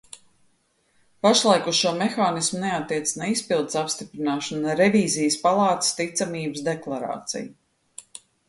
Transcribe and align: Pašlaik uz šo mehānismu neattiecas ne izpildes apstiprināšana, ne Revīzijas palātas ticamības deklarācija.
Pašlaik 1.25 1.67
uz 1.71 1.75
šo 1.79 1.91
mehānismu 1.99 2.63
neattiecas 2.63 3.13
ne 3.19 3.29
izpildes 3.33 3.79
apstiprināšana, 3.83 4.65
ne 4.67 4.79
Revīzijas 4.81 5.39
palātas 5.47 5.93
ticamības 6.01 6.65
deklarācija. 6.73 8.19